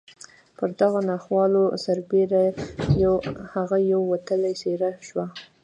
پر 0.57 0.69
دغو 0.79 0.99
ناخوالو 1.09 1.63
سربېره 1.83 2.43
هغه 3.53 3.77
یوه 3.91 4.05
وتلې 4.11 4.53
څېره 4.61 4.91
شوه 5.07 5.25